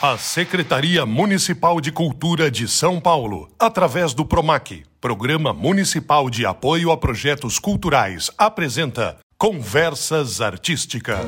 [0.00, 6.92] A Secretaria Municipal de Cultura de São Paulo, através do PROMAC, Programa Municipal de Apoio
[6.92, 11.26] a Projetos Culturais, apresenta Conversas Artísticas.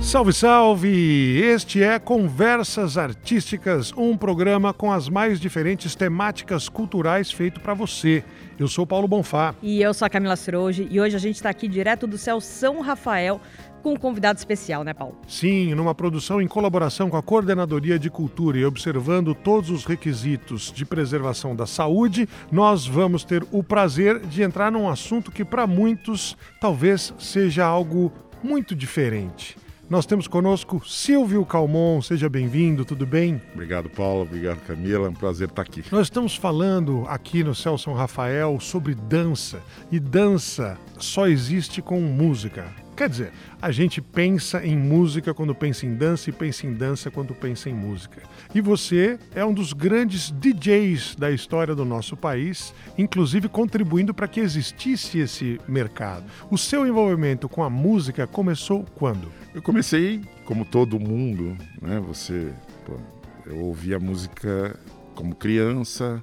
[0.00, 1.38] Salve, salve!
[1.42, 8.24] Este é Conversas Artísticas, um programa com as mais diferentes temáticas culturais feito para você.
[8.58, 9.54] Eu sou Paulo Bonfá.
[9.62, 12.40] E eu sou a Camila Ciroge e hoje a gente está aqui direto do céu
[12.40, 13.40] São Rafael
[13.80, 15.16] com um convidado especial, né, Paulo?
[15.26, 20.72] Sim, numa produção em colaboração com a Coordenadoria de Cultura e observando todos os requisitos
[20.72, 25.66] de preservação da saúde, nós vamos ter o prazer de entrar num assunto que para
[25.66, 28.12] muitos talvez seja algo
[28.42, 29.56] muito diferente.
[29.90, 33.42] Nós temos conosco Silvio Calmon, seja bem-vindo, tudo bem?
[33.52, 35.82] Obrigado, Paulo, obrigado, Camila, é um prazer estar aqui.
[35.90, 42.00] Nós estamos falando aqui no Céu São Rafael sobre dança, e dança só existe com
[42.00, 42.72] música.
[43.00, 43.32] Quer dizer,
[43.62, 47.70] a gente pensa em música quando pensa em dança e pensa em dança quando pensa
[47.70, 48.20] em música.
[48.54, 54.28] E você é um dos grandes DJs da história do nosso país, inclusive contribuindo para
[54.28, 56.26] que existisse esse mercado.
[56.50, 59.32] O seu envolvimento com a música começou quando?
[59.54, 61.98] Eu comecei, como todo mundo, né?
[62.00, 62.52] Você,
[62.84, 62.98] pô,
[63.46, 64.78] eu ouvia música
[65.14, 66.20] como criança,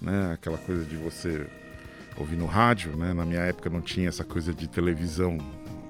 [0.00, 0.32] né?
[0.32, 1.46] Aquela coisa de você
[2.16, 3.12] ouvir no rádio, né?
[3.12, 5.36] Na minha época não tinha essa coisa de televisão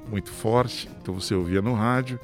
[0.09, 2.19] muito forte, então você ouvia no rádio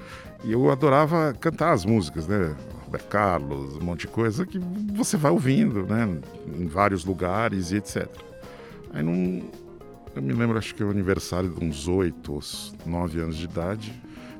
[0.45, 2.55] e eu adorava cantar as músicas, né?
[2.85, 4.59] Roberto Carlos, um monte de coisa que
[4.93, 6.19] você vai ouvindo, né?
[6.59, 8.07] Em vários lugares e etc.
[8.93, 9.43] Aí não.
[10.15, 12.39] Eu me lembro, acho que é o aniversário de uns oito
[12.85, 13.93] nove anos de idade.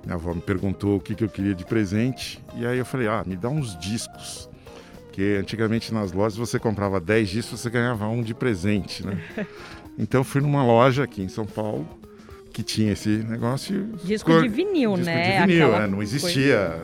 [0.05, 2.45] Minha avó me perguntou o que, que eu queria de presente.
[2.55, 4.51] E aí eu falei, ah, me dá uns discos.
[5.05, 9.23] Porque antigamente nas lojas você comprava 10 discos, você ganhava um de presente, né?
[9.99, 11.87] Então fui numa loja aqui em São Paulo
[12.53, 13.89] que tinha esse negócio.
[14.05, 15.41] Disco de vinil, disco né?
[15.41, 16.81] De vinil, é, não existia.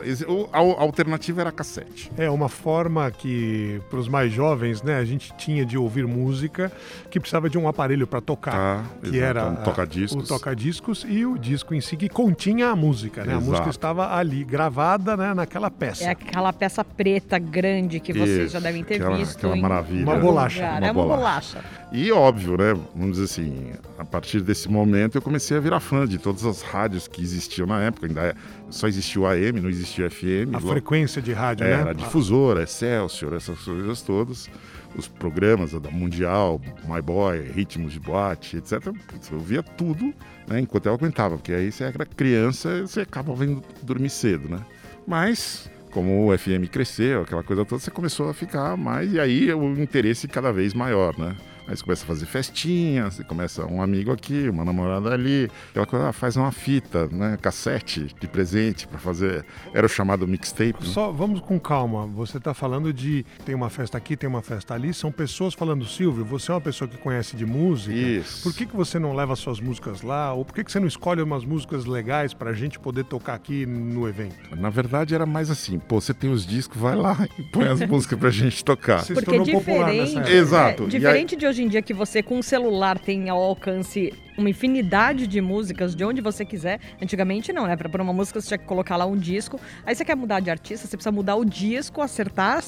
[0.51, 2.11] A, a alternativa era cassete.
[2.17, 6.71] É uma forma que, para os mais jovens, né, a gente tinha de ouvir música
[7.09, 10.23] que precisava de um aparelho para tocar, Ah, que exato, era um toca-discos.
[10.23, 13.33] o toca-discos e o disco em si que continha a música, né?
[13.33, 13.49] A Exato.
[13.51, 16.03] música estava ali gravada, né, naquela peça.
[16.05, 19.37] É aquela peça preta grande que vocês Isso, já devem ter aquela- visto.
[19.37, 20.03] aquela em maravilha.
[20.03, 21.59] Uma bolacha, uma é uma bolacha.
[21.59, 21.79] bolacha.
[21.91, 22.79] E óbvio, né?
[22.95, 26.61] Vamos dizer assim, a partir desse momento eu comecei a virar fã de todas as
[26.61, 28.07] rádios que existiam na época.
[28.07, 28.35] Ainda é-
[28.69, 30.53] só existia o AM, não existia o FM.
[30.55, 31.81] A Lo- frequência de rádio, É, né?
[31.81, 34.49] Era difusora, Excelsior, essas coisas todas.
[34.95, 38.87] Os programas da Mundial, My Boy, Ritmos de Boate, etc.
[39.31, 40.13] Eu via tudo
[40.47, 44.59] né, enquanto eu aguentava, porque aí você era criança você acaba vindo dormir cedo, né?
[45.07, 49.53] Mas, como o FM cresceu, aquela coisa toda, você começou a ficar mais, e aí
[49.53, 51.35] o interesse cada vez maior, né?
[51.69, 55.85] Aí você começa a fazer festinha, você começa um amigo aqui, uma namorada ali, aquela
[55.85, 57.37] coisa, ah, faz uma fita, né?
[57.39, 59.45] Cassete de presente para fazer.
[59.71, 60.73] Era o chamado mixtape.
[60.81, 60.91] né?
[60.93, 62.07] Só vamos com calma.
[62.07, 64.93] Você está falando de tem uma festa aqui, tem uma festa ali.
[64.95, 67.95] São pessoas falando, Silvio, você é uma pessoa que conhece de música.
[67.95, 68.41] Isso.
[68.41, 70.33] Por que, que você não leva suas músicas lá?
[70.33, 73.35] Ou por que, que você não escolhe umas músicas legais para a gente poder tocar
[73.35, 74.35] aqui no evento?
[74.57, 77.79] Na verdade era mais assim, pô, você tem os discos, vai lá e põe as
[77.81, 79.01] músicas pra gente tocar.
[79.01, 80.33] Você se Porque é tornou popular nessa diferente, época.
[80.33, 80.83] Exato.
[80.83, 84.13] é, E diferente de hoje em dia que você com um celular tem ao alcance
[84.37, 86.79] uma infinidade de músicas de onde você quiser.
[87.01, 87.75] Antigamente não, né?
[87.75, 89.59] Pra pôr uma música você tinha que colocar lá um disco.
[89.85, 92.63] Aí você quer mudar de artista, você precisa mudar o disco, acertar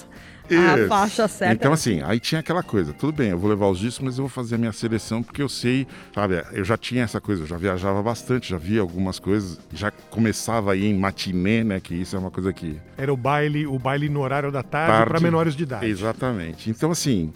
[0.50, 0.88] a Isso.
[0.90, 1.54] faixa certa.
[1.54, 4.24] Então, assim, aí tinha aquela coisa, tudo bem, eu vou levar os discos, mas eu
[4.24, 7.48] vou fazer a minha seleção, porque eu sei, sabe, eu já tinha essa coisa, eu
[7.48, 12.18] já viajava bastante, já via algumas coisas, já começava aí em matinê, né, que isso
[12.18, 12.78] é uma coisa que...
[12.98, 15.10] Era o baile, o baile no horário da tarde, Tarde.
[15.10, 15.86] para menores de idade.
[15.86, 16.70] Exatamente.
[16.70, 17.32] Então, assim,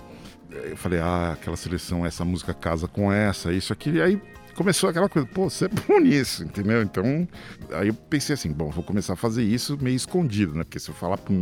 [0.51, 4.21] eu falei, ah, aquela seleção, essa música casa com essa, isso aqui, e aí
[4.55, 6.81] começou aquela coisa, pô, você é bom nisso, entendeu?
[6.81, 7.27] Então,
[7.71, 10.63] aí eu pensei assim, bom, vou começar a fazer isso meio escondido, né?
[10.63, 11.33] Porque se eu falar pra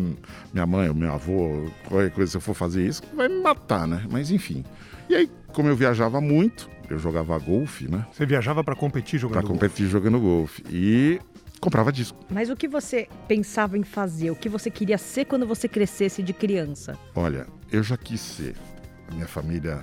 [0.51, 3.87] minha mãe ou meu avô, qualquer coisa, se eu for fazer isso, vai me matar,
[3.87, 4.05] né?
[4.11, 4.65] Mas enfim.
[5.07, 8.05] E aí, como eu viajava muito, eu jogava golfe, né?
[8.11, 10.63] Você viajava para competir jogando Pra competir jogando golfe.
[10.69, 11.19] E
[11.59, 12.17] comprava disco.
[12.29, 14.31] Mas o que você pensava em fazer?
[14.31, 16.97] O que você queria ser quando você crescesse de criança?
[17.15, 18.55] Olha, eu já quis ser.
[19.13, 19.81] Minha família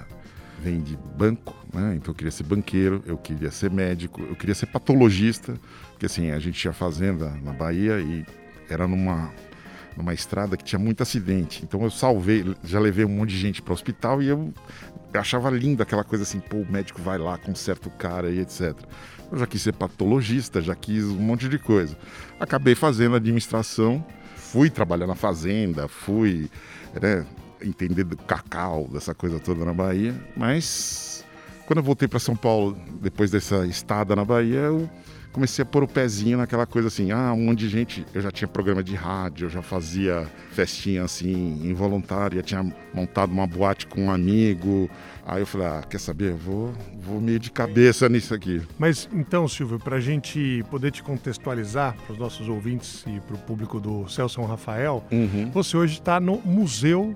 [0.62, 1.94] vem de banco, né?
[1.97, 5.55] Então eu queria ser banqueiro, eu queria ser médico, eu queria ser patologista,
[5.91, 8.25] porque assim, a gente tinha fazenda na Bahia e
[8.69, 9.32] era numa
[9.97, 11.62] numa estrada que tinha muito acidente.
[11.65, 14.53] Então eu salvei, já levei um monte de gente para o hospital e eu,
[15.12, 18.41] eu achava lindo aquela coisa assim, pô, o médico vai lá, conserta o cara e
[18.41, 18.75] etc.
[19.31, 21.97] Eu já quis ser patologista, já quis um monte de coisa.
[22.38, 24.05] Acabei fazendo administração,
[24.37, 26.50] fui trabalhar na fazenda, fui
[27.00, 27.25] né,
[27.62, 31.25] entender do cacau, dessa coisa toda na Bahia, mas
[31.67, 34.91] quando eu voltei para São Paulo, depois dessa estada na Bahia, eu
[35.33, 38.31] comecei a pôr o pezinho naquela coisa assim, ah, um monte de gente, eu já
[38.31, 44.07] tinha programa de rádio, eu já fazia festinha assim, involuntária, tinha montado uma boate com
[44.07, 44.91] um amigo,
[45.31, 46.33] Aí eu falei, ah, quer saber?
[46.33, 48.61] Vou, vou meio de cabeça nisso aqui.
[48.77, 53.37] Mas então, Silvio, para a gente poder te contextualizar para os nossos ouvintes e para
[53.37, 55.49] o público do Celso Rafael, uhum.
[55.53, 57.15] você hoje está no Museu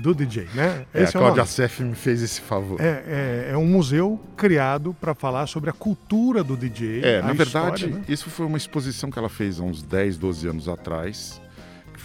[0.00, 0.86] do DJ, né?
[0.94, 2.80] É, Esse a é Cláudia Cef me fez esse favor.
[2.80, 7.00] É, é, é um museu criado para falar sobre a cultura do DJ.
[7.02, 8.04] É, na verdade, história, né?
[8.08, 11.40] isso foi uma exposição que ela fez há uns 10, 12 anos atrás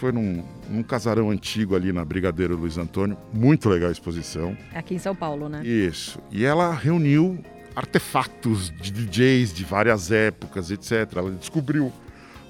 [0.03, 3.15] foi num, num, casarão antigo ali na Brigadeiro Luiz Antônio.
[3.31, 4.57] Muito legal a exposição.
[4.73, 5.65] Aqui em São Paulo, né?
[5.65, 6.19] Isso.
[6.29, 7.39] E ela reuniu
[7.73, 11.09] artefatos de DJs de várias épocas, etc.
[11.15, 11.89] Ela descobriu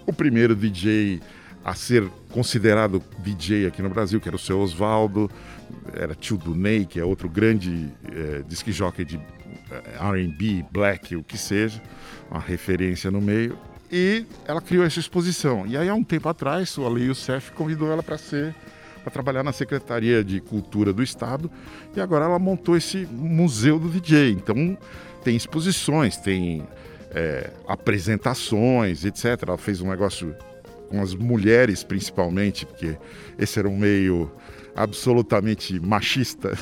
[0.03, 1.21] o primeiro DJ
[1.63, 5.29] a ser considerado DJ aqui no Brasil, que era o seu Oswaldo,
[5.93, 9.17] era tio do Ney, que é outro grande é, disc jockey de
[9.69, 11.79] é, R&B, black, o que seja,
[12.31, 13.55] uma referência no meio.
[13.95, 15.67] E ela criou essa exposição.
[15.67, 18.55] E aí, há um tempo atrás, o Ali Youssef convidou ela para ser
[19.03, 21.51] para trabalhar na Secretaria de Cultura do Estado
[21.93, 24.31] e agora ela montou esse museu do DJ.
[24.31, 24.77] Então
[25.23, 26.65] tem exposições, tem
[27.11, 29.43] é, apresentações, etc.
[29.45, 30.33] Ela fez um negócio
[30.89, 32.97] com as mulheres principalmente, porque
[33.37, 34.31] esse era um meio
[34.75, 36.57] absolutamente machista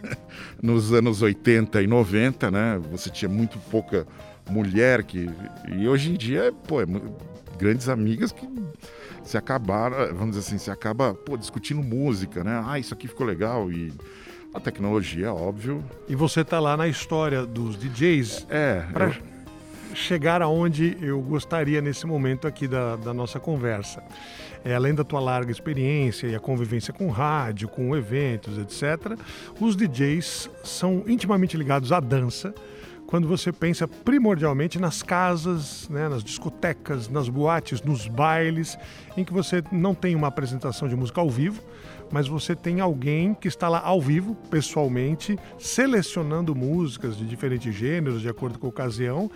[0.60, 2.80] nos anos 80 e 90, né?
[2.90, 4.06] Você tinha muito pouca
[4.50, 5.30] mulher que
[5.68, 6.86] e hoje em dia pô, é,
[7.58, 8.48] grandes amigas que
[9.24, 12.62] se acabaram, vamos dizer assim, se acaba pô, discutindo música, né?
[12.66, 13.92] Ah, isso aqui ficou legal e
[14.52, 15.82] a tecnologia, óbvio.
[16.08, 18.46] E você tá lá na história dos DJs.
[18.50, 18.84] É.
[18.92, 19.14] Pra eu...
[19.94, 24.02] chegar aonde eu gostaria nesse momento aqui da, da nossa conversa.
[24.64, 29.18] É, além da tua larga experiência e a convivência com rádio, com eventos, etc.,
[29.60, 32.54] os DJs são intimamente ligados à dança
[33.12, 38.78] quando você pensa primordialmente nas casas, né, nas discotecas, nas boates, nos bailes,
[39.14, 41.62] em que você não tem uma apresentação de música ao vivo,
[42.10, 48.22] mas você tem alguém que está lá ao vivo, pessoalmente, selecionando músicas de diferentes gêneros,
[48.22, 49.30] de acordo com a ocasião,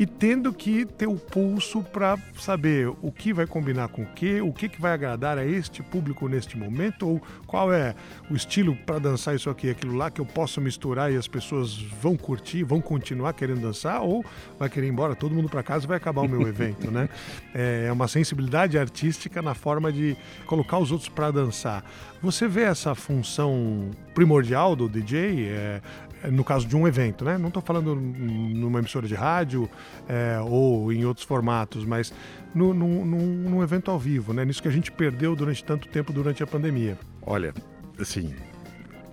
[0.00, 4.40] e tendo que ter o pulso para saber o que vai combinar com o que,
[4.40, 7.94] o que, que vai agradar a este público neste momento, ou qual é
[8.30, 11.28] o estilo para dançar isso aqui e aquilo lá que eu posso misturar e as
[11.28, 14.24] pessoas vão curtir, vão continuar querendo dançar, ou
[14.58, 17.06] vai querer ir embora todo mundo para casa e vai acabar o meu evento, né?
[17.52, 21.84] É uma sensibilidade artística na forma de colocar os outros para dançar.
[22.22, 25.48] Você vê essa função primordial do DJ?
[25.48, 25.82] É,
[26.28, 27.38] no caso de um evento, né?
[27.38, 29.68] Não estou falando numa emissora de rádio
[30.08, 32.12] é, ou em outros formatos, mas
[32.54, 34.44] no, num, num, evento ao vivo, né?
[34.44, 36.98] Nisso que a gente perdeu durante tanto tempo durante a pandemia.
[37.22, 37.54] Olha,
[37.98, 38.34] assim,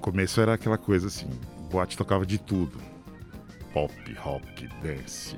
[0.02, 1.30] começo era aquela coisa assim,
[1.72, 2.78] boate tocava de tudo,
[3.74, 5.36] pop, rock, dance,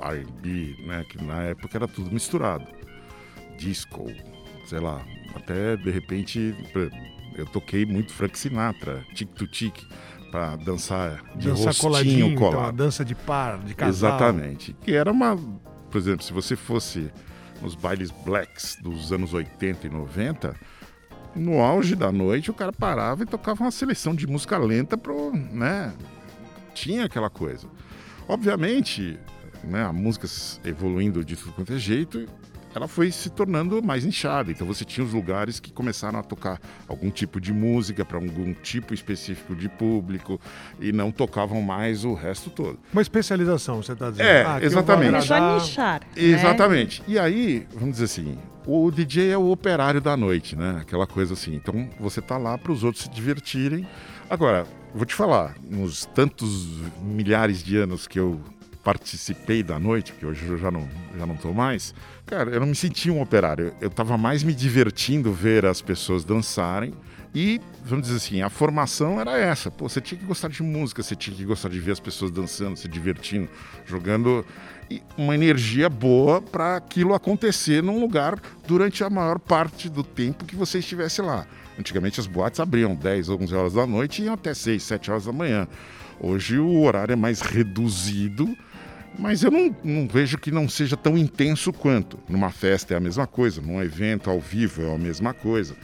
[0.00, 1.04] R&B, né?
[1.08, 2.66] Que na época era tudo misturado,
[3.58, 4.06] disco,
[4.66, 5.04] sei lá,
[5.34, 6.54] até de repente
[7.34, 9.74] eu toquei muito Frank Sinatra, tic to tic
[10.30, 12.54] para dançar de dançar coladinho, colado.
[12.54, 14.10] Então, a dança de par, de casal.
[14.10, 14.76] Exatamente.
[14.80, 15.36] Que era uma,
[15.90, 17.10] por exemplo, se você fosse
[17.60, 20.54] nos bailes blacks dos anos 80 e 90,
[21.34, 25.32] no auge da noite o cara parava e tocava uma seleção de música lenta pro,
[25.32, 25.92] né?
[26.74, 27.68] Tinha aquela coisa.
[28.28, 29.18] Obviamente,
[29.64, 30.26] né, a música
[30.64, 32.26] evoluindo de tudo quanto é jeito,
[32.74, 34.50] ela foi se tornando mais inchada.
[34.50, 38.52] Então você tinha os lugares que começaram a tocar algum tipo de música para algum
[38.54, 40.40] tipo específico de público
[40.80, 42.78] e não tocavam mais o resto todo.
[42.92, 44.26] Uma especialização, você está dizendo.
[44.26, 45.10] É, ah, exatamente.
[45.10, 46.00] Começou a nichar.
[46.00, 46.22] Né?
[46.22, 47.02] Exatamente.
[47.06, 50.78] E aí, vamos dizer assim, o DJ é o operário da noite, né?
[50.80, 51.54] Aquela coisa assim.
[51.54, 53.86] Então você tá lá para os outros se divertirem.
[54.28, 56.68] Agora, vou te falar, nos tantos
[57.02, 58.40] milhares de anos que eu
[58.82, 61.94] participei da noite, que hoje eu já não, já não tô mais,
[62.26, 63.72] cara, eu não me sentia um operário.
[63.80, 66.94] Eu estava mais me divertindo ver as pessoas dançarem.
[67.32, 69.70] E, vamos dizer assim, a formação era essa.
[69.70, 72.30] Pô, você tinha que gostar de música, você tinha que gostar de ver as pessoas
[72.30, 73.48] dançando, se divertindo,
[73.86, 74.44] jogando
[74.90, 80.44] e uma energia boa para aquilo acontecer num lugar durante a maior parte do tempo
[80.44, 81.46] que você estivesse lá.
[81.78, 85.24] Antigamente as boates abriam 10, 11 horas da noite e iam até 6, 7 horas
[85.26, 85.68] da manhã.
[86.18, 88.56] Hoje o horário é mais reduzido
[89.18, 92.18] mas eu não, não, vejo que não seja tão intenso quanto.
[92.28, 95.74] Numa festa é a mesma coisa, num evento ao vivo é a mesma coisa.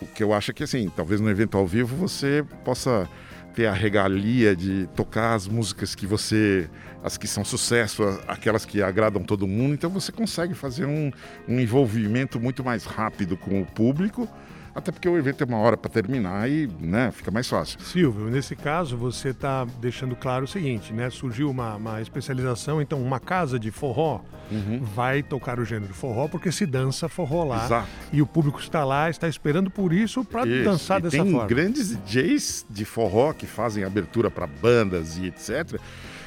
[0.00, 3.08] O que eu acho é que, assim, talvez no evento ao vivo você possa
[3.54, 6.68] ter a regalia de tocar as músicas que você.
[7.04, 11.12] as que são sucesso, aquelas que agradam todo mundo, então você consegue fazer um,
[11.48, 14.28] um envolvimento muito mais rápido com o público
[14.74, 17.78] Até porque o evento tem uma hora para terminar e né, fica mais fácil.
[17.80, 21.10] Silvio, nesse caso você está deixando claro o seguinte, né?
[21.10, 24.80] Surgiu uma, uma especialização, então uma casa de forró Uhum.
[24.82, 27.64] vai tocar o gênero forró porque se dança forró lá.
[27.64, 27.88] Exato.
[28.12, 31.46] E o público está lá, está esperando por isso para dançar E dessa tem forma.
[31.46, 35.80] grandes DJs de forró que fazem abertura para bandas e etc.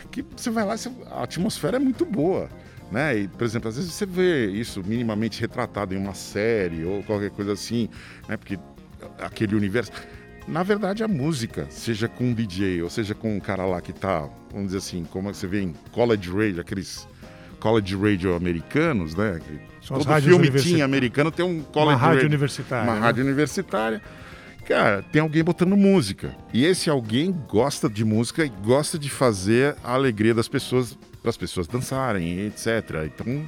[0.10, 0.74] Que você vai lá,
[1.12, 2.50] a atmosfera é muito boa.
[2.92, 3.20] Né?
[3.20, 7.32] E, por exemplo, às vezes você vê isso minimamente retratado em uma série ou qualquer
[7.32, 7.90] coisa assim,
[8.28, 8.38] né?
[8.38, 8.60] Porque
[9.20, 9.92] aquele universo.
[10.48, 13.92] Na verdade, a música, seja com um DJ ou seja com um cara lá que
[13.92, 17.08] tá, vamos dizer assim, como você vê em college radio, aqueles
[17.60, 19.40] college radio americanos, né?
[19.82, 22.84] São Todo filme tinha americano tem um college Uma rádio radio universitária.
[22.84, 23.02] uma né?
[23.02, 24.02] rádio universitária.
[24.68, 26.36] Cara, tem alguém botando música.
[26.52, 31.32] E esse alguém gosta de música e gosta de fazer a alegria das pessoas, para
[31.32, 32.68] as pessoas dançarem, etc.
[33.08, 33.44] Então,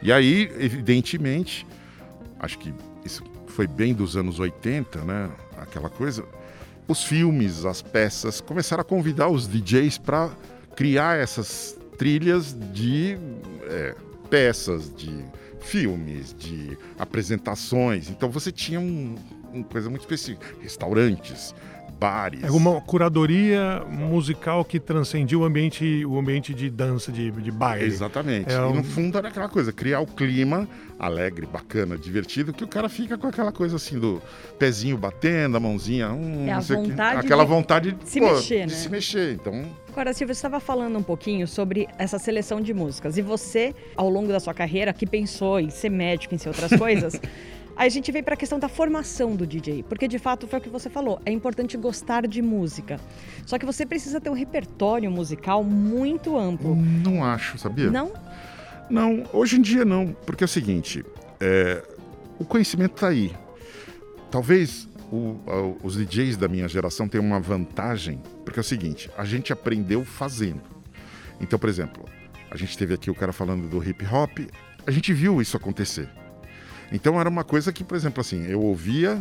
[0.00, 1.66] e aí, evidentemente,
[2.38, 2.72] acho que
[3.04, 5.28] isso foi bem dos anos 80, né?
[5.56, 6.24] Aquela coisa.
[6.86, 10.30] Os filmes, as peças começaram a convidar os DJs para
[10.76, 13.18] criar essas trilhas de
[13.64, 13.96] é,
[14.30, 15.24] peças, de
[15.60, 18.08] filmes, de apresentações.
[18.08, 19.16] Então você tinha um,
[19.52, 20.46] uma coisa muito específica.
[20.62, 21.52] Restaurantes,
[21.98, 22.42] bares.
[22.44, 27.84] É uma curadoria musical que transcendia o ambiente, o ambiente de dança, de, de baile.
[27.86, 28.50] Exatamente.
[28.52, 32.64] É E um- no fundo era aquela coisa, criar o clima alegre, bacana, divertido, que
[32.64, 34.20] o cara fica com aquela coisa assim do
[34.58, 38.72] pezinho batendo, a mãozinha, hum, É a vontade aquela de vontade de se mexer, de
[38.72, 38.78] né?
[38.78, 39.32] se mexer.
[39.34, 43.16] Então, Agora, Silvia, você estava falando um pouquinho sobre essa seleção de músicas.
[43.16, 46.70] E você, ao longo da sua carreira, que pensou em ser médico, em ser outras
[46.78, 47.20] coisas,
[47.78, 49.82] aí a gente vem para a questão da formação do DJ.
[49.84, 51.20] Porque, de fato, foi o que você falou.
[51.24, 52.98] É importante gostar de música.
[53.46, 56.74] Só que você precisa ter um repertório musical muito amplo.
[56.76, 57.90] não acho, sabia?
[57.90, 58.12] Não?
[58.90, 61.04] Não, hoje em dia não, porque é o seguinte,
[61.40, 61.82] é,
[62.38, 63.34] o conhecimento está aí.
[64.30, 69.10] Talvez o- a- os DJs da minha geração tenham uma vantagem, porque é o seguinte,
[69.16, 70.60] a gente aprendeu fazendo.
[71.40, 72.04] Então, por exemplo,
[72.50, 74.38] a gente teve aqui o cara falando do hip hop,
[74.86, 76.08] a gente viu isso acontecer.
[76.92, 79.20] Então era uma coisa que, por exemplo, assim, eu ouvia,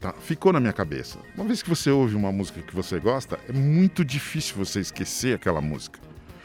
[0.00, 1.18] tá, ficou na minha cabeça.
[1.34, 5.34] Uma vez que você ouve uma música que você gosta, é muito difícil você esquecer
[5.34, 5.98] aquela música.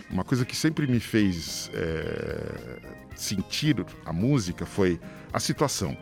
[0.10, 2.80] Uma coisa que sempre me fez é,
[3.16, 5.00] sentir a música foi
[5.34, 5.98] a situação.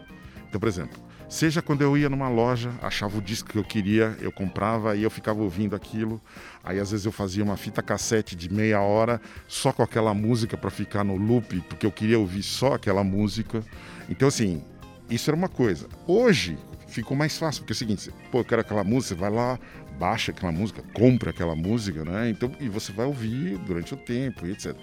[0.48, 4.16] Então, por exemplo, seja quando eu ia numa loja, achava o disco que eu queria,
[4.20, 6.22] eu comprava e eu ficava ouvindo aquilo.
[6.64, 10.58] Aí às vezes eu fazia uma fita cassete de meia hora só com aquela música
[10.58, 13.64] para ficar no loop, porque eu queria ouvir só aquela música.
[14.10, 14.64] Então, assim,
[15.10, 15.88] isso era uma coisa.
[16.08, 19.60] Hoje ficou mais fácil, porque é o seguinte, pô, eu quero aquela música, vai lá,
[20.00, 22.30] baixa aquela música, compra aquela música, né?
[22.30, 24.76] Então, e você vai ouvir durante o tempo, e etc.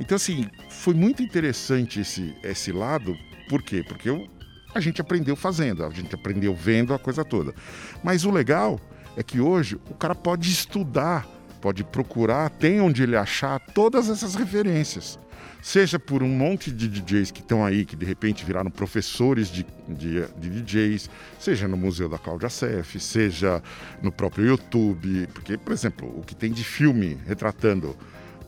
[0.00, 3.16] Então, assim, foi muito interessante esse, esse lado,
[3.48, 3.84] por quê?
[3.86, 4.26] Porque eu,
[4.74, 7.54] a gente aprendeu fazendo, a gente aprendeu vendo a coisa toda.
[8.02, 8.80] Mas o legal
[9.16, 11.26] é que hoje o cara pode estudar,
[11.60, 15.18] pode procurar, tem onde ele achar todas essas referências.
[15.62, 19.64] Seja por um monte de DJs que estão aí, que de repente viraram professores de,
[19.88, 23.62] de, de DJs, seja no Museu da Cláudia Sef, seja
[24.02, 25.26] no próprio YouTube.
[25.32, 27.96] Porque, por exemplo, o que tem de filme retratando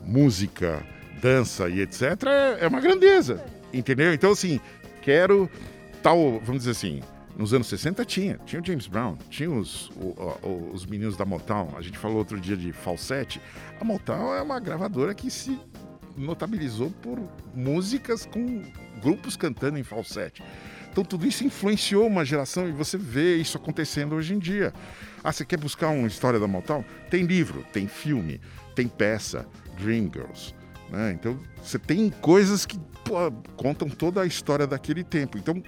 [0.05, 0.83] música,
[1.23, 2.03] dança e etc.
[2.27, 3.43] é, é uma grandeza,
[3.73, 4.13] entendeu?
[4.13, 4.61] Então, assim,
[5.01, 5.51] quero
[6.07, 7.01] tal, vamos dizer assim,
[7.37, 11.75] nos anos 60 tinha, tinha o James Brown, tinha os, o- os meninos da Motown,
[11.77, 13.41] a gente falou outro dia de falsete,
[13.81, 15.59] a Motown é uma gravadora que se
[16.17, 17.19] notabilizou por
[17.53, 18.63] músicas com
[19.03, 20.45] grupos cantando em falsete.
[20.93, 24.73] Então tudo isso influenciou uma geração e você vê isso acontecendo hoje em dia.
[25.25, 26.85] Ah, você quer buscar uma história da Motown?
[27.11, 28.41] Tem livro, tem filme,
[28.77, 29.45] tem peça,
[29.77, 30.55] Dreamgirls.
[30.91, 31.13] Né?
[31.13, 35.37] Então você tem coisas que pô, contam toda a história daquele tempo.
[35.39, 35.63] Então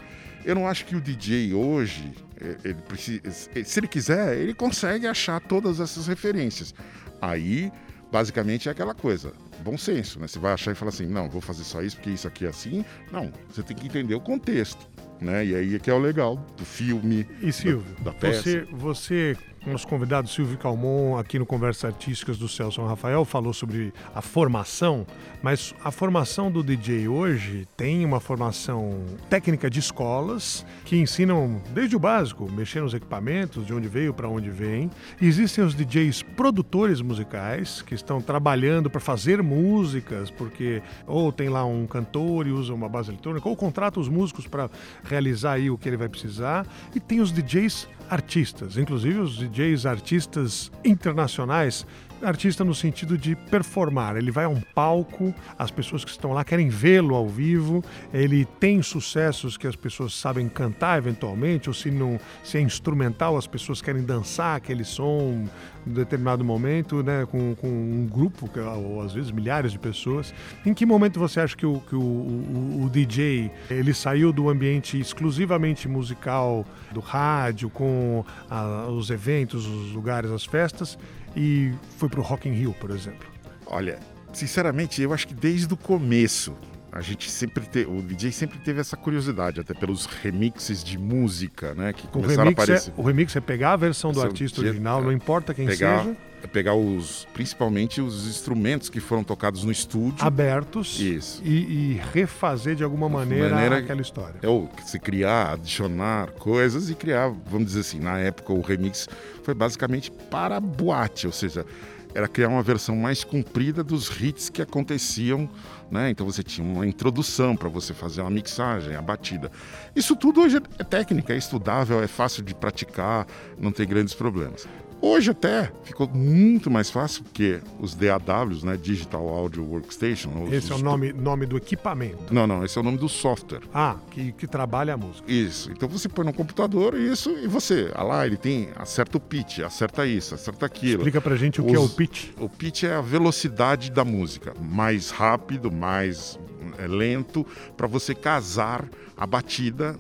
[0.45, 5.07] eu não acho que o DJ hoje, eh, ele precisa, se ele quiser, ele consegue
[5.07, 6.75] achar todas essas referências.
[7.21, 7.71] Aí,
[8.11, 9.33] basicamente, é aquela coisa,
[9.63, 10.29] bom senso, né?
[10.29, 12.49] Você vai achar e falar assim, não, vou fazer só isso porque isso aqui é
[12.49, 12.85] assim.
[13.13, 14.89] Não, você tem que entender o contexto,
[15.21, 15.45] né?
[15.45, 18.43] E aí é que é o legal do filme, E Silvio, da, da peça.
[18.43, 19.37] você, você,
[19.69, 25.07] nosso convidado Silvio Calmon, aqui no Conversas Artísticas do Celso Rafael, falou sobre a formação,
[25.43, 31.95] mas a formação do DJ hoje tem uma formação técnica de escolas que ensinam desde
[31.97, 34.91] o básico, mexer nos equipamentos, de onde veio para onde vem.
[35.21, 41.65] Existem os DJs produtores musicais que estão trabalhando para fazer músicas, porque ou tem lá
[41.65, 44.71] um cantor e usa uma base eletrônica, ou contrata os músicos para
[45.05, 46.67] realizar aí o que ele vai precisar.
[46.95, 51.85] E tem os DJs artistas, inclusive os DJs DJs, artistas internacionais
[52.23, 54.17] artista no sentido de performar.
[54.17, 57.83] Ele vai a um palco, as pessoas que estão lá querem vê-lo ao vivo,
[58.13, 63.37] ele tem sucessos que as pessoas sabem cantar eventualmente, ou se não se é instrumental,
[63.37, 65.47] as pessoas querem dançar aquele som
[65.87, 68.51] em determinado momento, né, com, com um grupo,
[68.85, 70.35] ou às vezes milhares de pessoas.
[70.65, 74.51] Em que momento você acha que o, que o, o, o DJ ele saiu do
[74.51, 80.99] ambiente exclusivamente musical do rádio, com a, os eventos, os lugares, as festas,
[81.39, 83.29] e foi pro Rock in Rio, por exemplo?
[83.67, 83.99] Olha,
[84.33, 86.57] sinceramente, eu acho que desde o começo
[86.91, 91.75] a gente sempre teve, o DJ sempre teve essa curiosidade, até pelos remixes de música,
[91.75, 92.91] né, que começaram a é- aparecer.
[92.91, 96.17] É, o remix é pegar a versão do artista original, não importa quem pegar, seja.
[96.43, 100.25] É pegar os, principalmente os instrumentos que foram tocados no estúdio.
[100.25, 101.01] Abertos.
[101.01, 101.43] Isso.
[101.45, 104.37] E, e refazer de alguma maneira, maneira aquela história.
[104.43, 109.09] É o se criar, adicionar coisas e criar, vamos dizer assim, na época o remix
[109.43, 111.67] foi basicamente para boate, ou seja,
[112.15, 115.49] era criar uma versão mais comprida dos hits que aconteciam,
[115.91, 116.11] né?
[116.11, 119.51] Então você tinha uma introdução para você fazer uma mixagem, a batida.
[119.95, 123.27] Isso tudo hoje é técnica, é estudável, é fácil de praticar,
[123.59, 124.67] não tem grandes problemas.
[125.01, 130.49] Hoje até ficou muito mais fácil porque os DAWs, né, Digital Audio Workstation.
[130.51, 132.35] Esse os, é o nome, nome do equipamento.
[132.35, 133.61] Não, não, esse é o nome do software.
[133.73, 135.31] Ah, que, que trabalha a música.
[135.31, 135.71] Isso.
[135.71, 139.61] Então você põe no computador isso e você, ah lá, ele tem, acerta o pitch,
[139.61, 140.99] acerta isso, acerta aquilo.
[140.99, 142.31] Explica pra gente o os, que é o pitch.
[142.37, 146.39] O pitch é a velocidade da música, mais rápido, mais
[146.79, 148.85] é, lento, para você casar
[149.17, 149.97] a batida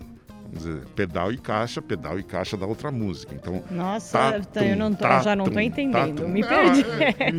[0.52, 3.34] dizer, pedal e caixa, pedal e caixa da outra música.
[3.34, 6.84] Então, Nossa, tá, eu não tô, tá, já não estou entendendo, tá, me perdi.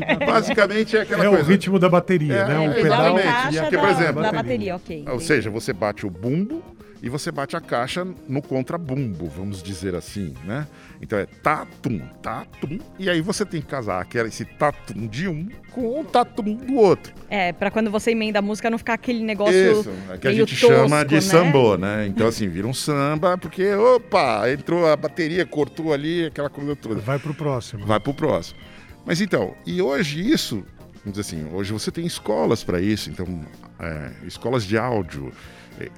[0.01, 1.43] É, basicamente é aquela é coisa.
[1.43, 2.59] o ritmo da bateria, é, né?
[2.59, 5.05] Um pedal, pedal e caixa porque, por exemplo, da bateria, ok.
[5.09, 6.63] Ou seja, você bate o bumbo
[7.01, 10.67] e você bate a caixa no contrabumbo, vamos dizer assim, né?
[11.01, 15.47] Então é tatum, tatum, e aí você tem que casar aquele, esse tatum de um
[15.71, 17.13] com o tatum do outro.
[17.29, 20.33] É, para quando você emenda a música não ficar aquele negócio Isso, é que a
[20.33, 21.21] gente tosco, chama de né?
[21.21, 22.05] sambô, né?
[22.07, 26.99] Então assim, vira um samba, porque, opa, entrou a bateria, cortou ali, aquela coisa toda.
[26.99, 27.85] Vai pro próximo.
[27.85, 28.59] Vai pro próximo.
[29.05, 30.65] Mas então, e hoje isso,
[31.03, 33.25] vamos dizer assim, hoje você tem escolas para isso, então,
[33.79, 35.31] é, escolas de áudio,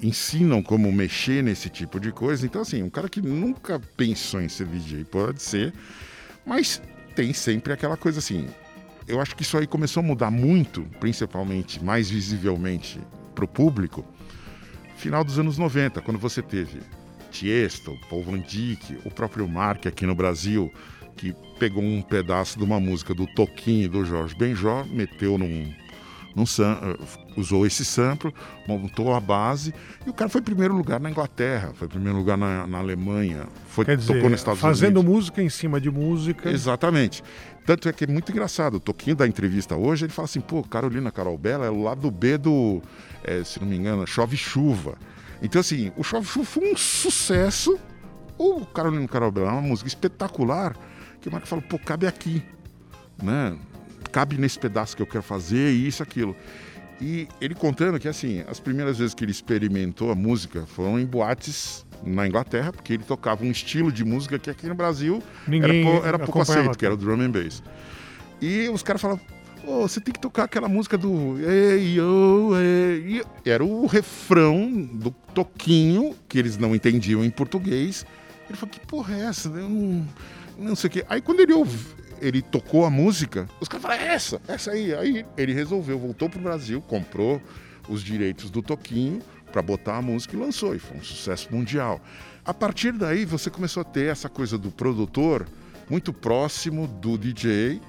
[0.02, 2.46] ensinam como mexer nesse tipo de coisa.
[2.46, 5.72] Então, assim, um cara que nunca pensou em ser DJ pode ser,
[6.46, 6.80] mas
[7.14, 8.48] tem sempre aquela coisa assim.
[9.06, 13.00] Eu acho que isso aí começou a mudar muito, principalmente, mais visivelmente
[13.34, 14.04] para o público,
[14.96, 16.80] final dos anos 90, quando você teve
[17.30, 20.72] Tiesto, Paul Van Dyk, o próprio Mark aqui no Brasil,
[21.16, 25.72] que pegou um pedaço de uma música do Toquinho do Jorge Benjó, meteu num,
[26.34, 26.44] num
[27.36, 28.34] usou esse sample,
[28.66, 29.74] montou a base
[30.06, 33.84] e o cara foi primeiro lugar na Inglaterra, foi primeiro lugar na, na Alemanha, foi
[33.84, 35.14] Quer dizer, tocou nos Estados fazendo Unidos.
[35.16, 36.50] música em cima de música.
[36.50, 37.22] Exatamente.
[37.64, 38.74] Tanto é que é muito engraçado.
[38.74, 42.10] O Toquinho da entrevista hoje, ele fala assim: pô, Carolina Carol Bela é o lado
[42.10, 42.82] B do,
[43.22, 44.96] é, se não me engano, Chove Chuva.
[45.40, 47.78] Então, assim, o Chove Chuva foi um sucesso.
[48.36, 50.76] O Carolina Carol Bela é uma música espetacular
[51.20, 52.42] que o Marco falou: pô, cabe aqui.
[53.22, 53.56] Né?
[54.12, 56.36] Cabe nesse pedaço que eu quero fazer, isso, aquilo.
[57.00, 61.04] E ele contando que, assim, as primeiras vezes que ele experimentou a música foram em
[61.04, 65.88] boates na Inglaterra, porque ele tocava um estilo de música que aqui no Brasil Ninguém
[65.88, 67.62] era, era pouco aceito, que era o drum and bass.
[68.40, 69.24] E os caras falavam,
[69.66, 73.22] oh, você tem que tocar aquela música do ei, oh, ei.
[73.44, 78.06] Era o refrão do toquinho, que eles não entendiam em português.
[78.48, 79.48] Ele falou, que porra é essa?
[79.48, 80.06] Eu não,
[80.58, 81.04] não sei o quê.
[81.08, 81.80] Aí quando ele ouviu,
[82.22, 84.94] ele tocou a música, os caras falaram, é essa, essa aí.
[84.94, 87.42] Aí ele resolveu, voltou pro Brasil, comprou
[87.88, 92.00] os direitos do Toquinho para botar a música e lançou, e foi um sucesso mundial.
[92.44, 95.46] A partir daí, você começou a ter essa coisa do produtor
[95.90, 97.80] muito próximo do DJ.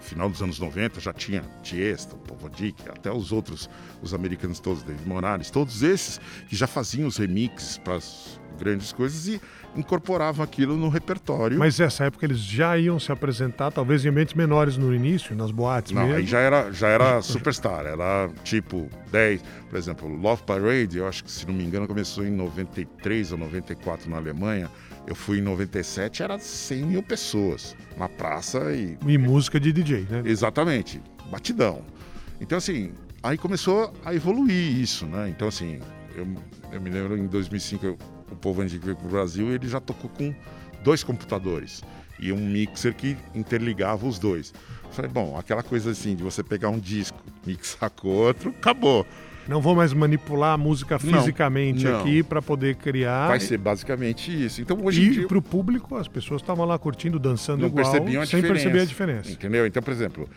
[0.00, 3.68] Final dos anos 90 já tinha Tiesto, Povo Dick, até os outros,
[4.00, 8.92] os americanos todos, David Morales, todos esses que já faziam os remixes para as grandes
[8.92, 9.40] coisas e
[9.76, 11.58] incorporavam aquilo no repertório.
[11.58, 15.50] Mas nessa época eles já iam se apresentar, talvez em ambientes menores no início, nas
[15.50, 16.16] boates Não, mesmo.
[16.16, 21.24] aí já era, já era superstar, era tipo 10, por exemplo, Love Parade, eu acho
[21.24, 24.70] que se não me engano começou em 93 ou 94 na Alemanha.
[25.04, 28.96] Eu fui em 97, era 100 mil pessoas na praça e.
[29.04, 30.22] E música de DJ, né?
[30.24, 31.82] Exatamente, batidão.
[32.40, 35.28] Então, assim, aí começou a evoluir isso, né?
[35.28, 35.80] Então, assim,
[36.14, 36.26] eu,
[36.70, 37.98] eu me lembro em 2005, eu,
[38.42, 40.34] o povo antigo veio para o Brasil ele já tocou com
[40.82, 41.82] dois computadores
[42.18, 44.52] e um mixer que interligava os dois.
[44.84, 49.06] Eu falei, bom, aquela coisa assim de você pegar um disco, mixar com outro, acabou.
[49.48, 52.00] não vou mais manipular a música fisicamente não.
[52.00, 53.28] aqui para poder criar.
[53.28, 54.60] Vai ser basicamente isso.
[54.60, 57.84] Então hoje E dia para o público, as pessoas estavam lá curtindo, dançando não igual,
[57.84, 58.64] percebiam a sem diferença.
[58.64, 59.30] perceber a diferença.
[59.30, 59.66] Entendeu?
[59.66, 60.28] Então, por exemplo,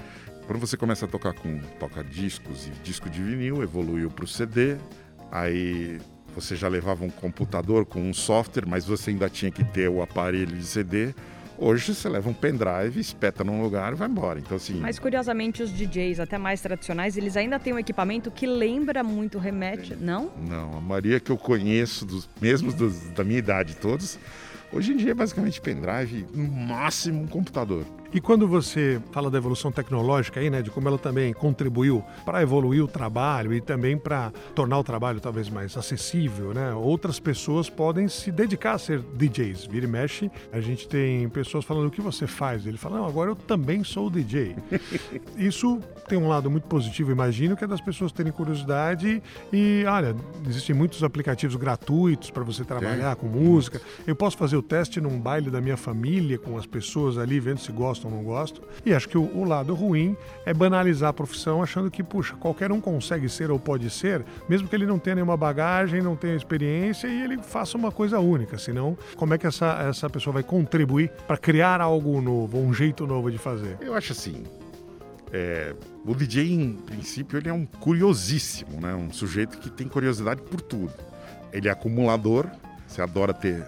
[0.45, 4.27] quando você começa a tocar com toca discos e disco de vinil, evoluiu para o
[4.27, 4.77] CD,
[5.31, 5.99] aí
[6.35, 10.01] você já levava um computador com um software, mas você ainda tinha que ter o
[10.01, 11.13] aparelho de CD.
[11.57, 14.37] Hoje você leva um pendrive, espeta num lugar e vai embora.
[14.39, 14.73] Então, assim.
[14.77, 19.37] Mas curiosamente, os DJs, até mais tradicionais, eles ainda têm um equipamento que lembra muito,
[19.39, 19.95] remete.
[19.95, 20.29] Não?
[20.37, 24.19] Não, a maioria que eu conheço, dos mesmos dos- da minha idade todos,
[24.73, 27.85] hoje em dia é basicamente pendrive, no máximo um computador.
[28.15, 32.41] E quando você fala da evolução tecnológica aí, né, de como ela também contribuiu para
[32.41, 36.73] evoluir o trabalho e também para tornar o trabalho talvez mais acessível, né?
[36.73, 39.65] Outras pessoas podem se dedicar a ser DJs.
[39.65, 42.65] Vira e mexe, a gente tem pessoas falando o que você faz.
[42.65, 44.55] Ele fala, não, agora eu também sou DJ.
[45.35, 50.15] Isso tem um lado muito positivo, imagino, que é das pessoas terem curiosidade e, olha,
[50.47, 53.81] existem muitos aplicativos gratuitos para você trabalhar com música.
[54.07, 57.59] Eu posso fazer o teste num baile da minha família, com as pessoas ali, vendo
[57.59, 58.63] se gostam ou não gostam.
[58.85, 60.15] E acho que o, o lado ruim
[60.45, 64.67] é banalizar a profissão, achando que, puxa, qualquer um consegue ser ou pode ser, mesmo
[64.67, 68.57] que ele não tenha nenhuma bagagem, não tenha experiência e ele faça uma coisa única.
[68.57, 73.05] Senão, como é que essa, essa pessoa vai contribuir para criar algo novo, um jeito
[73.05, 73.77] novo de fazer?
[73.81, 74.43] Eu acho assim.
[75.31, 78.93] é, o DJ, em princípio, ele é um curiosíssimo, né?
[78.95, 80.93] Um sujeito que tem curiosidade por tudo.
[81.51, 82.47] Ele é acumulador,
[82.87, 83.65] você adora ter.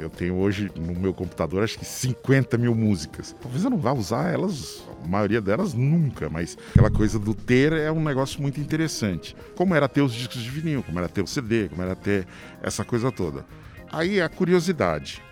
[0.00, 3.34] Eu tenho hoje no meu computador acho que 50 mil músicas.
[3.40, 7.72] Talvez eu não vá usar elas, a maioria delas nunca, mas aquela coisa do ter
[7.72, 9.36] é um negócio muito interessante.
[9.54, 12.26] Como era ter os discos de vinil, como era ter o CD, como era ter
[12.62, 13.44] essa coisa toda.
[13.92, 15.22] Aí a curiosidade.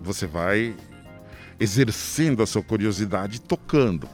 [0.00, 0.74] Você vai
[1.58, 4.08] exercendo a sua curiosidade tocando.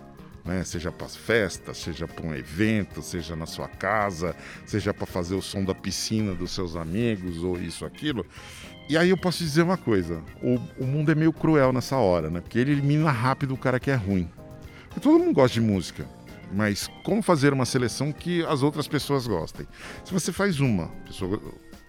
[0.44, 0.64] Né?
[0.64, 5.35] Seja para as festas, seja para um evento, seja na sua casa, seja para fazer
[5.35, 8.24] o som da piscina dos seus amigos ou isso, aquilo.
[8.88, 12.31] E aí eu posso dizer uma coisa: o, o mundo é meio cruel nessa hora,
[12.31, 12.40] né?
[12.40, 14.29] Porque ele elimina rápido o cara que é ruim.
[14.88, 16.07] Porque todo mundo gosta de música,
[16.53, 19.66] mas como fazer uma seleção que as outras pessoas gostem?
[20.05, 21.38] Se você faz uma, pessoa,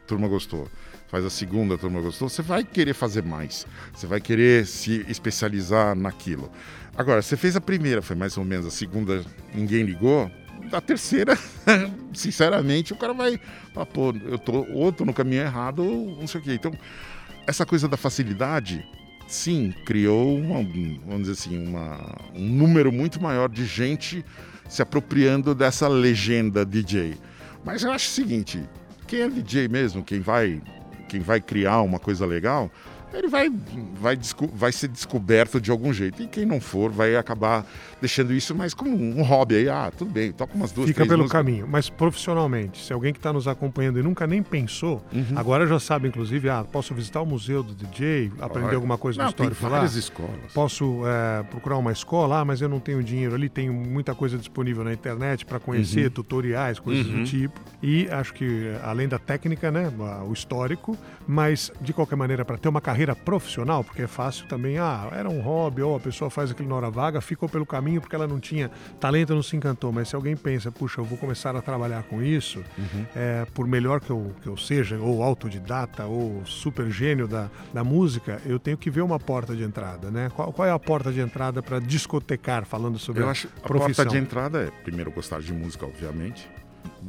[0.05, 0.67] turma gostou,
[1.07, 5.05] faz a segunda, a turma gostou, você vai querer fazer mais, você vai querer se
[5.07, 6.51] especializar naquilo.
[6.97, 10.29] Agora, você fez a primeira, foi mais ou menos, a segunda ninguém ligou,
[10.69, 11.37] da terceira,
[12.13, 13.39] sinceramente, o cara vai
[13.73, 16.53] falar, pô, eu tô, ou tô no caminho errado, ou não sei o quê.
[16.53, 16.71] Então,
[17.45, 18.87] essa coisa da facilidade,
[19.27, 20.63] sim, criou, uma,
[21.05, 24.23] vamos dizer assim, uma, um número muito maior de gente
[24.69, 27.17] se apropriando dessa legenda DJ.
[27.65, 28.63] Mas eu acho o seguinte,
[29.07, 30.61] quem é DJ mesmo, quem vai,
[31.07, 32.71] quem vai criar uma coisa legal,
[33.13, 33.49] ele vai,
[33.99, 34.17] vai,
[34.53, 36.21] vai ser descoberto de algum jeito.
[36.21, 37.65] E quem não for, vai acabar
[38.01, 39.69] deixando isso mais como um hobby aí.
[39.69, 41.31] Ah, tudo bem, toca umas duas, Fica pelo músicas.
[41.39, 41.67] caminho.
[41.69, 45.25] Mas profissionalmente, se alguém que está nos acompanhando e nunca nem pensou, Uhum.
[45.35, 49.17] agora já sabe, inclusive, ah, posso visitar o museu do DJ, aprender Olha, alguma coisa
[49.19, 49.75] não, do histórico tem lá.
[49.77, 50.53] várias escolas.
[50.53, 54.37] Posso é, procurar uma escola, ah, mas eu não tenho dinheiro ali, tenho muita coisa
[54.37, 56.11] disponível na internet para conhecer, Uhum.
[56.11, 57.59] tutoriais, coisas do tipo.
[57.81, 59.91] E acho que além da técnica, né,
[60.27, 64.77] o histórico, mas de qualquer maneira para ter uma carreira profissional, porque é fácil também,
[64.77, 68.01] ah, era um hobby ou a pessoa faz aquilo na hora vaga, ficou pelo caminho
[68.01, 69.91] porque ela não tinha talento, não se encantou.
[69.91, 72.63] Mas se alguém pensa, puxa, eu vou começar a trabalhar com isso,
[73.15, 77.83] é, por melhor que eu, que eu seja, ou autodidata, ou super gênio da, da
[77.83, 80.29] música, eu tenho que ver uma porta de entrada, né?
[80.35, 83.67] Qual, qual é a porta de entrada para discotecar, falando sobre Eu a acho a
[83.67, 84.05] profissão?
[84.05, 86.49] porta de entrada é, primeiro, gostar de música, obviamente.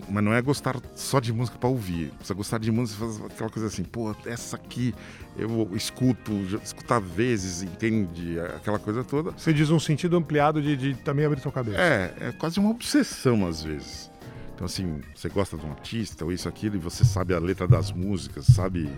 [0.08, 2.10] Mas não é gostar só de música para ouvir.
[2.10, 4.94] Precisa gostar de música, fazer aquela coisa assim, pô, essa aqui
[5.36, 8.38] eu escuto, escutar vezes, entende?
[8.40, 9.32] Aquela coisa toda.
[9.32, 11.80] Você diz um sentido ampliado de, de também abrir sua cabeça.
[11.80, 14.10] É, é quase uma obsessão às vezes.
[14.54, 17.66] Então, assim, você gosta de um artista ou isso, aquilo, e você sabe a letra
[17.66, 18.90] das músicas, sabe?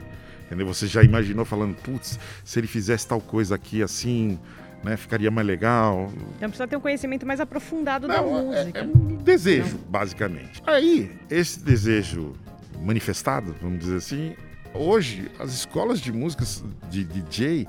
[0.46, 0.66] Entendeu?
[0.66, 4.40] Você já imaginou falando, putz, se ele fizesse tal coisa aqui assim,
[4.82, 6.10] né, ficaria mais legal.
[6.36, 8.78] Então precisa ter um conhecimento mais aprofundado da Não, é- música.
[8.80, 10.62] É, um desejo, basicamente.
[10.66, 12.32] Aí, esse desejo
[12.80, 14.34] manifestado, vamos dizer assim,
[14.74, 17.68] hoje as escolas de músicas de DJ,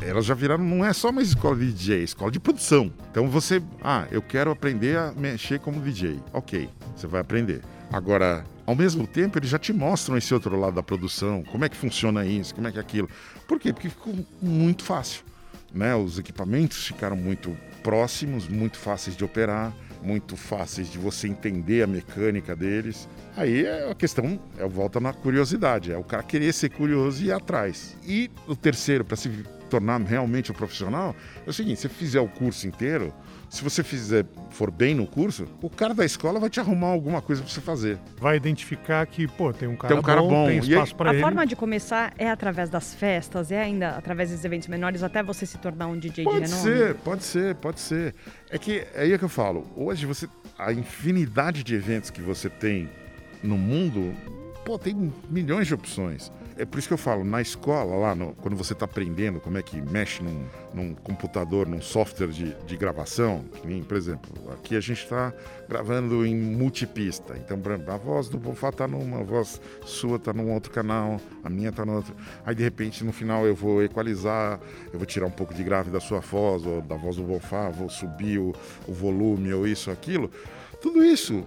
[0.00, 2.92] elas já viraram, não é só uma escola de DJ, é escola de produção.
[3.10, 6.20] Então você, ah, eu quero aprender a mexer como DJ.
[6.32, 7.60] Ok, você vai aprender.
[7.92, 11.68] Agora, ao mesmo tempo, eles já te mostram esse outro lado da produção, como é
[11.68, 13.08] que funciona isso, como é que é aquilo.
[13.46, 13.72] Por quê?
[13.72, 15.24] Porque ficou muito fácil
[15.74, 15.94] né?
[15.94, 21.86] Os equipamentos ficaram muito próximos, muito fáceis de operar, muito fáceis de você entender a
[21.86, 23.08] mecânica deles.
[23.36, 27.28] Aí é a questão é volta na curiosidade, é o cara querer ser curioso e
[27.28, 27.96] ir atrás.
[28.04, 29.28] E o terceiro, para se
[29.72, 33.12] tornar realmente um profissional, é o seguinte: se você fizer o curso inteiro,
[33.48, 37.22] se você fizer for bem no curso, o cara da escola vai te arrumar alguma
[37.22, 37.98] coisa para você fazer.
[38.18, 41.10] Vai identificar que, pô, tem um cara, tem um cara bom, bom, tem espaço para
[41.10, 41.22] A ele.
[41.22, 45.46] forma de começar é através das festas, é ainda através dos eventos menores, até você
[45.46, 46.62] se tornar um DJ de Pode renome?
[46.62, 48.14] ser, pode ser, pode ser.
[48.50, 49.66] É que é aí que eu falo.
[49.74, 52.88] Hoje você a infinidade de eventos que você tem
[53.42, 54.14] no mundo,
[54.64, 56.30] pô, tem milhões de opções.
[56.56, 59.56] É por isso que eu falo, na escola, lá, no- quando você está aprendendo como
[59.56, 64.76] é que mexe num, num computador, num software de, de gravação, nem, por exemplo, aqui
[64.76, 65.32] a gente está
[65.68, 67.34] gravando em multipista.
[67.38, 71.48] Então, a voz do Bonfá está numa, a voz sua está num outro canal, a
[71.48, 72.14] minha está no outro.
[72.44, 74.60] Aí, de repente, no final eu vou equalizar,
[74.92, 77.70] eu vou tirar um pouco de grave da sua voz, ou da voz do Bonfá,
[77.70, 78.52] vou subir o,
[78.86, 80.30] o volume, ou isso, aquilo.
[80.82, 81.46] Tudo isso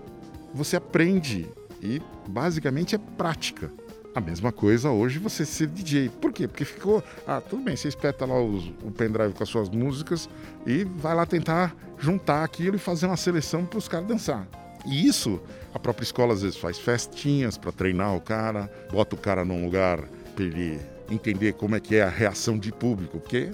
[0.53, 1.47] você aprende
[1.81, 3.69] e basicamente é prática.
[4.15, 6.07] A mesma coisa hoje você ser DJ.
[6.09, 6.47] Por quê?
[6.47, 7.03] Porque ficou.
[7.27, 10.29] Ah, tudo bem, você espeta lá os- o pendrive com as suas músicas
[10.65, 14.47] e vai lá tentar juntar aquilo e fazer uma seleção para os caras dançar.
[14.85, 15.41] E isso,
[15.73, 19.65] a própria escola às vezes faz festinhas para treinar o cara, bota o cara num
[19.65, 19.99] lugar
[20.33, 20.79] para ele
[21.11, 23.51] entender como é que é a reação de público, porque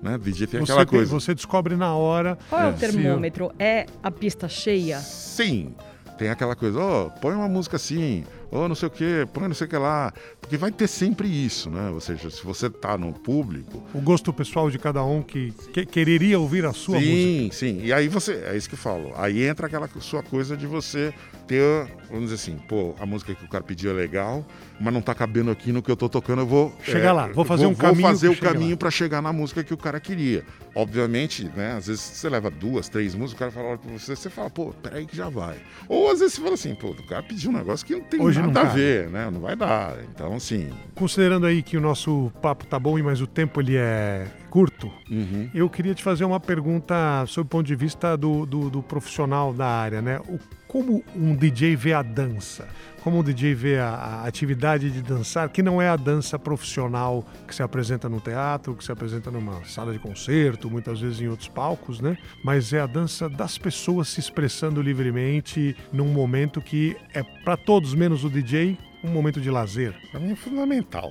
[0.00, 1.10] né, DJ tem Você, aquela tem- coisa.
[1.10, 2.38] você descobre na hora.
[2.48, 3.50] Qual é, o se termômetro?
[3.58, 5.00] É a pista cheia?
[5.00, 5.74] Sim.
[6.18, 8.24] Tem aquela coisa, ó, põe uma música assim,
[8.54, 10.12] ou não sei o que, põe não sei o que lá.
[10.40, 11.90] Porque vai ter sempre isso, né?
[11.90, 13.82] Ou seja, se você tá no público.
[13.92, 17.14] o gosto pessoal de cada um que, que- quereria ouvir a sua música.
[17.14, 17.80] sim, sim.
[17.82, 18.34] E aí você.
[18.46, 19.12] É isso que eu falo.
[19.16, 21.12] Aí entra aquela sua coisa de você
[21.46, 21.62] ter,
[22.08, 24.46] vamos dizer assim, pô, a música que o cara pediu é legal,
[24.80, 26.74] mas não tá cabendo aqui no que eu tô tocando, eu vou.
[26.80, 29.32] é, Chegar lá, vou fazer um vou caminho fazer que o caminho para chegar na
[29.32, 30.44] música que o cara queria.
[30.74, 31.74] Obviamente, né?
[31.76, 34.72] Às vezes você leva duas, três músicas, o cara fala pra você, você fala, pô,
[34.82, 35.56] peraí que já vai.
[35.88, 38.20] Ou às vezes você fala assim, pô, o cara pediu um negócio que não tem
[38.20, 38.80] Hoje não nada a cabe.
[38.80, 39.30] ver, né?
[39.30, 39.96] Não vai dar.
[40.12, 40.70] Então, assim.
[40.94, 45.50] Considerando aí que o nosso papo tá bom, mas o tempo ele é curto, uhum.
[45.52, 46.94] eu queria te fazer uma pergunta
[47.26, 50.20] sob o ponto de vista do, do, do profissional da área, né?
[50.28, 50.38] O,
[50.68, 52.68] como um DJ vê a dança?
[53.02, 57.26] Como um DJ vê a, a atividade de dançar, que não é a dança profissional
[57.48, 61.26] que se apresenta no teatro, que se apresenta numa sala de concerto, muitas vezes em
[61.26, 62.16] outros palcos, né?
[62.44, 67.92] Mas é a dança das pessoas se expressando livremente num momento que é para todos
[67.92, 69.96] menos o DJ um momento de lazer.
[70.12, 71.10] Pra mim é fundamental.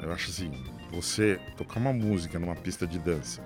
[0.00, 0.52] Eu acho assim,
[0.96, 3.42] você tocar uma música numa pista de dança,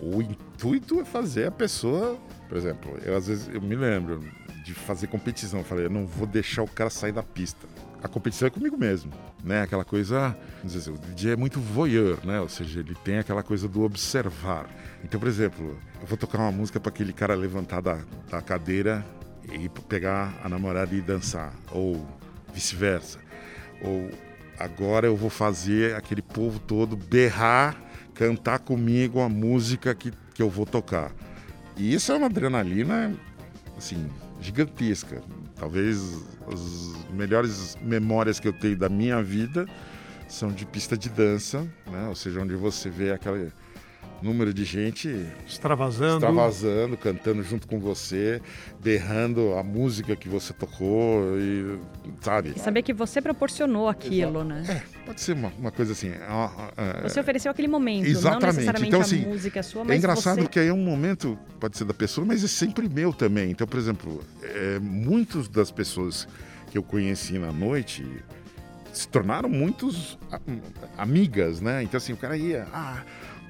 [0.00, 4.24] o intuito é fazer a pessoa, por exemplo, eu às vezes eu me lembro
[4.64, 7.66] de fazer competição, eu falei, eu não vou deixar o cara sair da pista.
[8.02, 9.62] A competição é comigo mesmo, né?
[9.62, 12.40] Aquela coisa, vamos dizer assim, o DJ é muito voyeur, né?
[12.40, 14.70] Ou seja, ele tem aquela coisa do observar.
[15.02, 17.98] Então, por exemplo, eu vou tocar uma música para aquele cara levantar da,
[18.30, 19.04] da cadeira
[19.52, 22.06] e pegar a namorada e dançar, ou
[22.54, 23.18] vice-versa.
[23.82, 24.10] Ou
[24.58, 27.80] agora eu vou fazer aquele povo todo berrar,
[28.14, 31.12] cantar comigo a música que, que eu vou tocar.
[31.76, 33.14] E isso é uma adrenalina,
[33.76, 34.08] assim,
[34.40, 35.22] gigantesca.
[35.54, 39.66] Talvez as melhores memórias que eu tenho da minha vida
[40.28, 42.08] são de pista de dança, né?
[42.08, 43.52] Ou seja, onde você vê aquele
[44.22, 45.08] número de gente
[45.46, 46.14] Extravasando.
[46.26, 48.40] extravasando, cantando junto com você,
[48.80, 51.78] berrando a música que você tocou e
[52.20, 52.52] sabe?
[52.56, 54.64] E saber que você proporcionou aquilo, né?
[54.68, 56.10] É, pode ser uma, uma coisa assim.
[56.10, 58.46] é uma- é- Você ofereceu aquele momento, não Exatamente.
[58.46, 60.48] necessariamente Então, a assim, música é sua, É mas engraçado você...
[60.48, 63.50] que aí é um momento, pode ser da pessoa, mas é sempre meu também.
[63.50, 66.26] Então, por exemplo, é, muitos das pessoas
[66.70, 68.04] que eu conheci na noite
[68.92, 70.40] se tornaram muitos a-
[70.96, 71.82] amigas, né?
[71.82, 73.02] Então, assim, o cara ia, ah,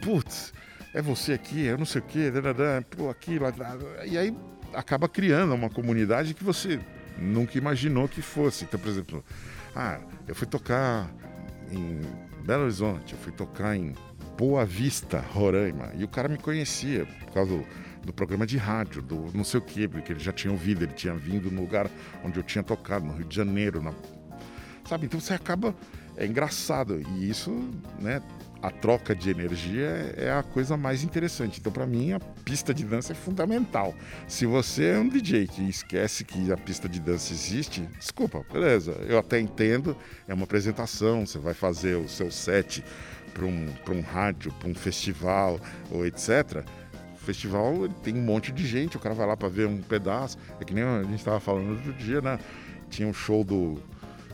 [0.02, 0.52] putz,
[0.98, 2.28] é você aqui, eu não sei o quê,
[2.96, 4.04] pô, aqui, lá, lá.
[4.04, 4.36] e aí
[4.74, 6.80] acaba criando uma comunidade que você
[7.16, 8.64] nunca imaginou que fosse.
[8.64, 9.24] Então, por exemplo,
[9.76, 11.08] ah, eu fui tocar
[11.70, 12.00] em
[12.44, 13.94] Belo Horizonte, eu fui tocar em
[14.36, 17.64] Boa Vista, Roraima, e o cara me conhecia por causa do,
[18.04, 20.94] do programa de rádio, do não sei o quê, porque ele já tinha ouvido, ele
[20.94, 21.88] tinha vindo no lugar
[22.24, 23.94] onde eu tinha tocado, no Rio de Janeiro, na-
[24.84, 25.06] sabe?
[25.06, 25.72] Então você acaba,
[26.16, 27.52] é engraçado, e isso,
[28.00, 28.20] né,
[28.60, 31.60] a troca de energia é é a coisa mais interessante.
[31.60, 33.94] Então, para mim, a pista de dança é fundamental.
[34.26, 38.92] Se você é um DJ que esquece que a pista de dança existe, desculpa, beleza,
[39.08, 42.84] eu até entendo, é uma apresentação, você vai fazer o seu set
[43.32, 46.64] para um, um rádio, para um festival ou etc.
[47.14, 50.36] O festival tem um monte de gente, o cara vai lá para ver um pedaço.
[50.60, 52.38] É que nem a gente estava falando outro dia, né?
[52.90, 53.80] Tinha um show do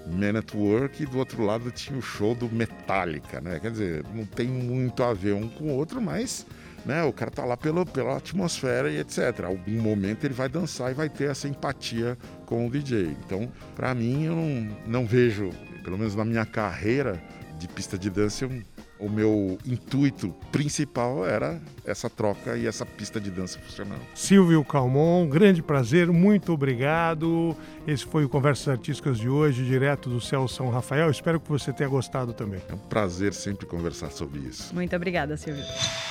[0.06, 3.58] Man at Work e do outro lado tinha o show do Metallica, né?
[3.60, 6.46] Quer dizer, não tem muito a ver um com o outro, mas
[6.84, 9.44] né, o cara tá lá pela, pela atmosfera e etc.
[9.44, 13.16] Algum momento ele vai dançar e vai ter essa empatia com o DJ.
[13.24, 15.50] Então, para mim, eu não, não vejo,
[15.82, 17.22] pelo menos na minha carreira
[17.58, 18.62] de pista de dança, eu
[18.98, 24.00] o meu intuito principal era essa troca e essa pista de dança funcionando.
[24.14, 27.56] Silvio Calmon, grande prazer, muito obrigado.
[27.86, 31.10] Esse foi o Conversas Artísticas de hoje, direto do Céu São Rafael.
[31.10, 32.60] Espero que você tenha gostado também.
[32.68, 34.74] É um prazer sempre conversar sobre isso.
[34.74, 35.64] Muito obrigada, Silvio.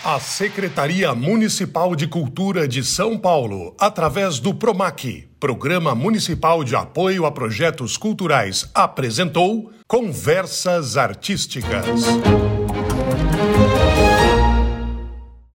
[0.03, 7.25] A Secretaria Municipal de Cultura de São Paulo, através do PROMAC, Programa Municipal de Apoio
[7.25, 12.62] a Projetos Culturais, apresentou Conversas Artísticas.